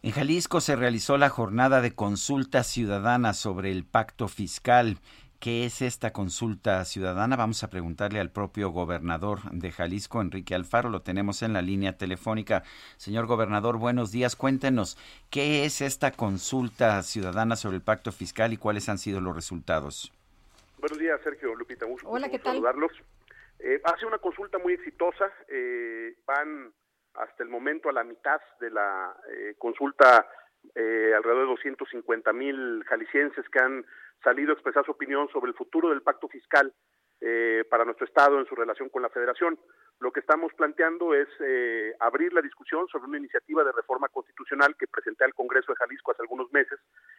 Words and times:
En 0.00 0.12
Jalisco 0.12 0.60
se 0.60 0.76
realizó 0.76 1.18
la 1.18 1.28
jornada 1.28 1.80
de 1.80 1.94
consulta 1.94 2.62
ciudadana 2.62 3.34
sobre 3.34 3.72
el 3.72 3.84
pacto 3.84 4.28
fiscal. 4.28 4.98
¿Qué 5.40 5.64
es 5.64 5.82
esta 5.82 6.12
consulta 6.12 6.84
ciudadana? 6.84 7.34
Vamos 7.34 7.64
a 7.64 7.70
preguntarle 7.70 8.20
al 8.20 8.30
propio 8.30 8.70
gobernador 8.70 9.40
de 9.50 9.72
Jalisco, 9.72 10.20
Enrique 10.20 10.54
Alfaro. 10.54 10.88
Lo 10.88 11.02
tenemos 11.02 11.42
en 11.42 11.52
la 11.52 11.62
línea 11.62 11.96
telefónica. 11.96 12.62
Señor 12.96 13.26
gobernador, 13.26 13.78
buenos 13.78 14.12
días. 14.12 14.36
Cuéntenos, 14.36 14.96
¿qué 15.30 15.64
es 15.64 15.80
esta 15.80 16.12
consulta 16.12 17.02
ciudadana 17.02 17.56
sobre 17.56 17.76
el 17.76 17.82
pacto 17.82 18.12
fiscal 18.12 18.52
y 18.52 18.56
cuáles 18.56 18.88
han 18.88 18.98
sido 18.98 19.20
los 19.20 19.34
resultados? 19.34 20.12
Buenos 20.78 20.98
días, 20.98 21.20
Sergio 21.24 21.56
Lupita. 21.56 21.86
Mucho 21.88 22.08
Hola, 22.08 22.28
¿qué 22.28 22.38
tal? 22.38 22.54
saludarlos. 22.54 22.92
Eh, 23.58 23.80
hace 23.82 24.06
una 24.06 24.18
consulta 24.18 24.58
muy 24.58 24.74
exitosa. 24.74 25.24
Eh, 25.48 26.14
van 26.24 26.72
hasta 27.18 27.42
el 27.42 27.48
momento 27.48 27.88
a 27.88 27.92
la 27.92 28.04
mitad 28.04 28.40
de 28.60 28.70
la 28.70 29.14
eh, 29.30 29.54
consulta 29.58 30.26
eh, 30.74 31.12
alrededor 31.16 31.42
de 31.42 31.50
250 31.50 32.32
mil 32.32 32.84
jaliscienses 32.84 33.48
que 33.48 33.58
han 33.58 33.84
salido 34.22 34.50
a 34.50 34.54
expresar 34.54 34.84
su 34.84 34.92
opinión 34.92 35.28
sobre 35.28 35.50
el 35.50 35.56
futuro 35.56 35.90
del 35.90 36.02
pacto 36.02 36.28
fiscal 36.28 36.72
eh, 37.20 37.64
para 37.68 37.84
nuestro 37.84 38.06
Estado 38.06 38.38
en 38.38 38.46
su 38.46 38.54
relación 38.54 38.88
con 38.90 39.02
la 39.02 39.08
Federación. 39.08 39.58
Lo 39.98 40.12
que 40.12 40.20
estamos 40.20 40.52
planteando 40.54 41.14
es 41.14 41.26
eh, 41.40 41.92
abrir 41.98 42.32
la 42.32 42.40
discusión 42.40 42.86
sobre 42.86 43.06
una 43.06 43.18
iniciativa 43.18 43.64
de 43.64 43.72
reforma 43.72 44.08
constitucional 44.08 44.76
que 44.76 44.86
presenté 44.86 45.24
al 45.24 45.34
Congreso 45.34 45.72
de 45.72 45.76
Jalisco 45.76 46.12
hace 46.12 46.22
algunos 46.22 46.52
meses, 46.52 46.78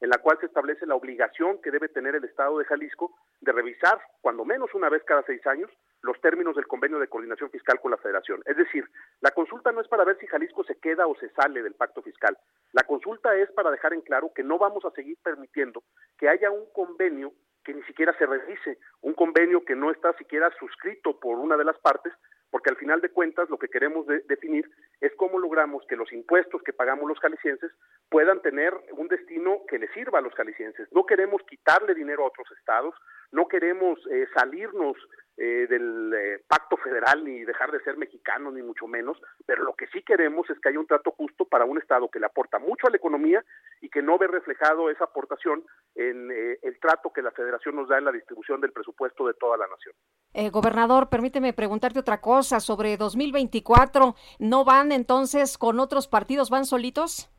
en 0.00 0.08
la 0.10 0.18
cual 0.18 0.38
se 0.38 0.46
establece 0.46 0.86
la 0.86 0.94
obligación 0.94 1.60
que 1.60 1.72
debe 1.72 1.88
tener 1.88 2.14
el 2.14 2.24
Estado 2.24 2.58
de 2.58 2.66
Jalisco 2.66 3.12
de 3.40 3.50
revisar, 3.50 4.00
cuando 4.20 4.44
menos 4.44 4.72
una 4.74 4.88
vez 4.88 5.02
cada 5.04 5.24
seis 5.24 5.44
años, 5.48 5.70
los 6.02 6.20
términos 6.20 6.56
del 6.56 6.66
convenio 6.66 6.98
de 6.98 7.08
coordinación 7.08 7.50
fiscal 7.50 7.80
con 7.80 7.90
la 7.90 7.96
Federación. 7.98 8.42
Es 8.46 8.56
decir, 8.56 8.84
la 9.20 9.30
consulta 9.32 9.72
no 9.72 9.80
es 9.80 9.88
para 9.88 10.04
ver 10.04 10.16
si 10.18 10.26
Jalisco 10.26 10.64
se 10.64 10.78
queda 10.78 11.06
o 11.06 11.14
se 11.16 11.28
sale 11.30 11.62
del 11.62 11.74
pacto 11.74 12.02
fiscal. 12.02 12.36
La 12.72 12.84
consulta 12.84 13.34
es 13.36 13.50
para 13.52 13.70
dejar 13.70 13.92
en 13.92 14.00
claro 14.02 14.30
que 14.34 14.42
no 14.42 14.58
vamos 14.58 14.84
a 14.84 14.90
seguir 14.92 15.18
permitiendo 15.22 15.82
que 16.18 16.28
haya 16.28 16.50
un 16.50 16.70
convenio 16.72 17.32
que 17.62 17.74
ni 17.74 17.82
siquiera 17.82 18.16
se 18.16 18.24
revise, 18.24 18.78
un 19.02 19.12
convenio 19.12 19.62
que 19.66 19.76
no 19.76 19.90
está 19.90 20.14
siquiera 20.14 20.50
suscrito 20.58 21.20
por 21.20 21.38
una 21.38 21.58
de 21.58 21.64
las 21.64 21.78
partes, 21.78 22.10
porque 22.50 22.70
al 22.70 22.76
final 22.76 23.02
de 23.02 23.10
cuentas 23.10 23.50
lo 23.50 23.58
que 23.58 23.68
queremos 23.68 24.06
de- 24.06 24.20
definir 24.20 24.68
es 25.02 25.12
cómo 25.16 25.38
logramos 25.38 25.84
que 25.86 25.94
los 25.94 26.10
impuestos 26.10 26.62
que 26.62 26.72
pagamos 26.72 27.06
los 27.06 27.20
jaliscienses 27.20 27.70
puedan 28.08 28.40
tener 28.40 28.72
un 28.92 29.08
destino 29.08 29.60
que 29.68 29.78
les 29.78 29.92
sirva 29.92 30.20
a 30.20 30.22
los 30.22 30.34
jaliscienses. 30.34 30.88
No 30.90 31.04
queremos 31.04 31.42
quitarle 31.42 31.94
dinero 31.94 32.24
a 32.24 32.28
otros 32.28 32.50
estados, 32.58 32.94
no 33.30 33.46
queremos 33.46 34.00
eh, 34.10 34.26
salirnos 34.34 34.96
eh, 35.42 35.66
del 35.70 36.12
eh, 36.12 36.42
pacto 36.46 36.76
federal 36.76 37.24
ni 37.24 37.44
dejar 37.44 37.72
de 37.72 37.80
ser 37.80 37.96
mexicanos 37.96 38.52
ni 38.52 38.60
mucho 38.60 38.86
menos, 38.86 39.16
pero 39.46 39.64
lo 39.64 39.72
que 39.72 39.86
sí 39.86 40.02
queremos 40.02 40.48
es 40.50 40.60
que 40.60 40.68
haya 40.68 40.78
un 40.78 40.86
trato 40.86 41.12
justo 41.12 41.46
para 41.46 41.64
un 41.64 41.78
estado 41.78 42.10
que 42.10 42.20
le 42.20 42.26
aporta 42.26 42.58
mucho 42.58 42.86
a 42.86 42.90
la 42.90 42.98
economía 42.98 43.42
y 43.80 43.88
que 43.88 44.02
no 44.02 44.18
ve 44.18 44.26
reflejado 44.26 44.90
esa 44.90 45.04
aportación 45.04 45.64
en 45.94 46.30
eh, 46.30 46.58
el 46.60 46.78
trato 46.78 47.10
que 47.10 47.22
la 47.22 47.30
federación 47.30 47.76
nos 47.76 47.88
da 47.88 47.96
en 47.96 48.04
la 48.04 48.12
distribución 48.12 48.60
del 48.60 48.72
presupuesto 48.72 49.26
de 49.26 49.32
toda 49.32 49.56
la 49.56 49.66
nación. 49.66 49.94
Eh, 50.34 50.50
gobernador, 50.50 51.08
permíteme 51.08 51.54
preguntarte 51.54 52.00
otra 52.00 52.20
cosa 52.20 52.60
sobre 52.60 52.98
2024. 52.98 54.14
¿No 54.40 54.66
van 54.66 54.92
entonces 54.92 55.56
con 55.56 55.80
otros 55.80 56.06
partidos, 56.06 56.50
van 56.50 56.66
solitos? 56.66 57.30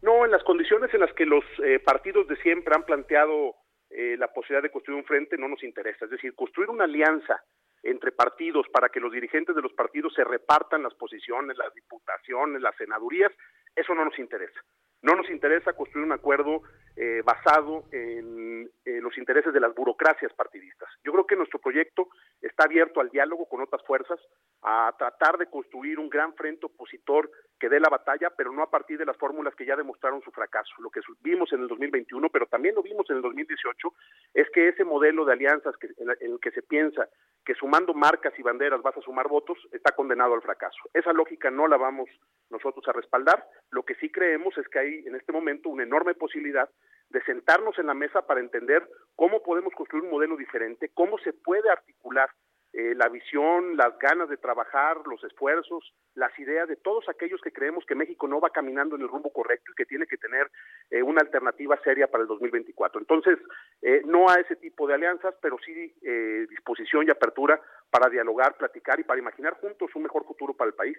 No, 0.00 0.24
en 0.24 0.30
las 0.30 0.44
condiciones 0.44 0.94
en 0.94 1.00
las 1.00 1.12
que 1.14 1.26
los 1.26 1.42
partidos 1.84 2.28
de 2.28 2.36
siempre 2.36 2.72
han 2.76 2.84
planteado 2.84 3.56
eh, 3.90 4.16
la 4.18 4.32
posibilidad 4.32 4.62
de 4.62 4.70
construir 4.70 4.98
un 4.98 5.06
frente 5.06 5.36
no 5.38 5.48
nos 5.48 5.62
interesa. 5.62 6.04
Es 6.04 6.10
decir, 6.10 6.34
construir 6.34 6.70
una 6.70 6.84
alianza 6.84 7.42
entre 7.82 8.12
partidos 8.12 8.66
para 8.72 8.88
que 8.88 9.00
los 9.00 9.12
dirigentes 9.12 9.54
de 9.54 9.62
los 9.62 9.72
partidos 9.72 10.12
se 10.14 10.24
repartan 10.24 10.82
las 10.82 10.94
posiciones, 10.94 11.56
las 11.56 11.72
diputaciones, 11.74 12.60
las 12.60 12.76
senadurías, 12.76 13.32
eso 13.74 13.94
no 13.94 14.04
nos 14.04 14.18
interesa. 14.18 14.60
No 15.02 15.14
nos 15.14 15.28
interesa 15.30 15.72
construir 15.72 16.06
un 16.06 16.12
acuerdo 16.12 16.62
eh, 16.96 17.20
basado 17.24 17.84
en, 17.92 18.70
los 19.02 19.18
intereses 19.18 19.52
de 19.52 19.60
las 19.60 19.74
burocracias 19.74 20.32
partidistas. 20.32 20.88
Yo 21.04 21.12
creo 21.12 21.26
que 21.26 21.36
nuestro 21.36 21.60
proyecto 21.60 22.08
está 22.40 22.64
abierto 22.64 23.00
al 23.00 23.10
diálogo 23.10 23.46
con 23.46 23.60
otras 23.60 23.84
fuerzas, 23.86 24.18
a 24.62 24.92
tratar 24.98 25.38
de 25.38 25.46
construir 25.46 25.98
un 25.98 26.08
gran 26.08 26.34
frente 26.34 26.66
opositor 26.66 27.30
que 27.60 27.68
dé 27.68 27.78
la 27.78 27.88
batalla, 27.88 28.30
pero 28.30 28.50
no 28.52 28.62
a 28.62 28.70
partir 28.70 28.98
de 28.98 29.04
las 29.04 29.16
fórmulas 29.16 29.54
que 29.54 29.66
ya 29.66 29.76
demostraron 29.76 30.22
su 30.22 30.32
fracaso. 30.32 30.72
Lo 30.78 30.90
que 30.90 31.00
vimos 31.20 31.52
en 31.52 31.60
el 31.60 31.68
2021, 31.68 32.28
pero 32.30 32.46
también 32.46 32.74
lo 32.74 32.82
vimos 32.82 33.08
en 33.10 33.16
el 33.16 33.22
2018, 33.22 33.88
es 34.34 34.48
que 34.50 34.68
ese 34.68 34.84
modelo 34.84 35.24
de 35.24 35.34
alianzas 35.34 35.74
en, 35.98 36.08
en 36.20 36.32
el 36.32 36.40
que 36.40 36.50
se 36.50 36.62
piensa 36.62 37.08
que 37.44 37.54
sumando 37.54 37.94
marcas 37.94 38.36
y 38.38 38.42
banderas 38.42 38.82
vas 38.82 38.96
a 38.96 39.02
sumar 39.02 39.28
votos, 39.28 39.56
está 39.70 39.92
condenado 39.92 40.34
al 40.34 40.42
fracaso. 40.42 40.78
Esa 40.92 41.12
lógica 41.12 41.48
no 41.48 41.68
la 41.68 41.76
vamos 41.76 42.08
nosotros 42.50 42.86
a 42.88 42.92
respaldar. 42.92 43.46
Lo 43.70 43.84
que 43.84 43.94
sí 43.94 44.10
creemos 44.10 44.58
es 44.58 44.68
que 44.68 44.80
hay 44.80 44.85
en 44.86 45.14
este 45.14 45.32
momento 45.32 45.68
una 45.68 45.82
enorme 45.82 46.14
posibilidad 46.14 46.68
de 47.10 47.22
sentarnos 47.22 47.78
en 47.78 47.86
la 47.86 47.94
mesa 47.94 48.26
para 48.26 48.40
entender 48.40 48.88
cómo 49.14 49.42
podemos 49.42 49.72
construir 49.74 50.04
un 50.04 50.10
modelo 50.10 50.36
diferente, 50.36 50.90
cómo 50.92 51.18
se 51.18 51.32
puede 51.32 51.70
articular 51.70 52.28
eh, 52.72 52.94
la 52.94 53.08
visión, 53.08 53.76
las 53.76 53.98
ganas 53.98 54.28
de 54.28 54.36
trabajar, 54.36 54.98
los 55.06 55.22
esfuerzos, 55.24 55.94
las 56.14 56.36
ideas 56.38 56.68
de 56.68 56.76
todos 56.76 57.08
aquellos 57.08 57.40
que 57.40 57.52
creemos 57.52 57.84
que 57.86 57.94
México 57.94 58.26
no 58.26 58.40
va 58.40 58.50
caminando 58.50 58.96
en 58.96 59.02
el 59.02 59.08
rumbo 59.08 59.32
correcto 59.32 59.72
y 59.72 59.74
que 59.74 59.86
tiene 59.86 60.06
que 60.06 60.16
tener 60.16 60.50
eh, 60.90 61.02
una 61.02 61.20
alternativa 61.20 61.78
seria 61.84 62.06
para 62.08 62.22
el 62.22 62.28
2024. 62.28 63.00
Entonces, 63.00 63.38
eh, 63.82 64.02
no 64.04 64.28
a 64.28 64.34
ese 64.34 64.56
tipo 64.56 64.86
de 64.86 64.94
alianzas, 64.94 65.34
pero 65.40 65.56
sí 65.64 65.94
eh, 66.02 66.46
disposición 66.50 67.06
y 67.06 67.10
apertura 67.10 67.60
para 67.90 68.10
dialogar, 68.10 68.56
platicar 68.56 68.98
y 69.00 69.04
para 69.04 69.20
imaginar 69.20 69.54
juntos 69.54 69.94
un 69.94 70.02
mejor 70.02 70.24
futuro 70.24 70.54
para 70.54 70.68
el 70.68 70.74
país. 70.74 70.98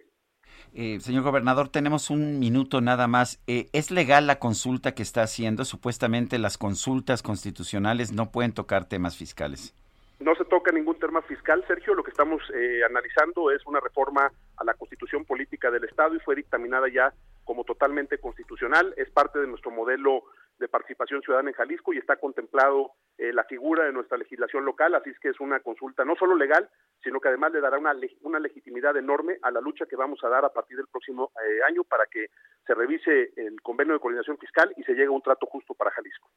Eh, 0.73 0.99
señor 0.99 1.23
gobernador, 1.23 1.69
tenemos 1.69 2.09
un 2.09 2.39
minuto 2.39 2.81
nada 2.81 3.07
más. 3.07 3.41
Eh, 3.47 3.67
¿Es 3.73 3.89
legal 3.89 4.27
la 4.27 4.39
consulta 4.39 4.93
que 4.93 5.03
está 5.03 5.23
haciendo? 5.23 5.65
Supuestamente 5.65 6.37
las 6.37 6.57
consultas 6.57 7.23
constitucionales 7.23 8.11
no 8.11 8.31
pueden 8.31 8.53
tocar 8.53 8.85
temas 8.85 9.17
fiscales. 9.17 9.73
No 10.19 10.33
se 10.35 10.45
toca 10.45 10.71
ningún 10.71 10.97
tema 10.99 11.21
fiscal, 11.21 11.63
Sergio. 11.67 11.93
Lo 11.93 12.03
que 12.03 12.11
estamos 12.11 12.41
eh, 12.53 12.81
analizando 12.87 13.51
es 13.51 13.65
una 13.65 13.79
reforma 13.79 14.31
a 14.57 14.63
la 14.63 14.73
constitución 14.73 15.25
política 15.25 15.69
del 15.69 15.83
Estado 15.83 16.15
y 16.15 16.19
fue 16.19 16.35
dictaminada 16.35 16.87
ya 16.89 17.13
como 17.43 17.63
totalmente 17.63 18.17
constitucional. 18.17 18.93
Es 18.97 19.09
parte 19.09 19.39
de 19.39 19.47
nuestro 19.47 19.71
modelo 19.71 20.23
de 20.59 20.67
participación 20.67 21.21
ciudadana 21.21 21.49
en 21.49 21.55
Jalisco 21.55 21.93
y 21.93 21.97
está 21.97 22.15
contemplado 22.17 22.91
eh, 23.17 23.31
la 23.33 23.43
figura 23.45 23.85
de 23.85 23.91
nuestra 23.93 24.17
legislación 24.17 24.65
local, 24.65 24.95
así 24.95 25.09
es 25.09 25.19
que 25.19 25.29
es 25.29 25.39
una 25.39 25.59
consulta 25.59 26.03
no 26.05 26.15
solo 26.15 26.35
legal, 26.35 26.69
sino 27.03 27.19
que 27.19 27.29
además 27.29 27.51
le 27.51 27.61
dará 27.61 27.77
una, 27.77 27.93
leg- 27.93 28.17
una 28.21 28.39
legitimidad 28.39 28.95
enorme 28.97 29.37
a 29.41 29.51
la 29.51 29.61
lucha 29.61 29.85
que 29.85 29.95
vamos 29.95 30.23
a 30.23 30.29
dar 30.29 30.45
a 30.45 30.49
partir 30.53 30.77
del 30.77 30.87
próximo 30.87 31.31
eh, 31.35 31.59
año 31.67 31.83
para 31.83 32.05
que 32.05 32.27
se 32.65 32.73
revise 32.73 33.31
el 33.37 33.61
convenio 33.61 33.93
de 33.93 33.99
coordinación 33.99 34.37
fiscal 34.37 34.73
y 34.77 34.83
se 34.83 34.93
llegue 34.93 35.07
a 35.07 35.11
un 35.11 35.21
trato 35.21 35.45
justo 35.47 35.73
para 35.73 35.91
Jalisco. 35.91 36.29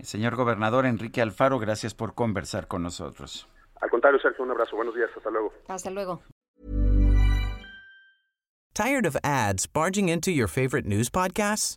Señor 0.00 0.34
gobernador 0.36 0.86
Enrique 0.86 1.20
Alfaro, 1.22 1.58
gracias 1.58 1.94
por 1.94 2.14
conversar 2.14 2.66
con 2.66 2.82
nosotros. 2.82 3.48
Al 3.80 3.90
contrario, 3.90 4.18
Sergio, 4.20 4.44
un 4.44 4.50
abrazo. 4.50 4.76
Buenos 4.76 4.94
días. 4.94 5.10
Hasta 5.16 5.30
luego. 5.30 5.52
Hasta 5.68 5.90
luego. 5.90 6.22
Tired 8.74 9.04
of 9.06 9.16
ads 9.22 9.66
barging 9.66 10.08
into 10.08 10.30
your 10.30 10.48
favorite 10.48 10.86
news 10.88 11.10
podcasts? 11.10 11.76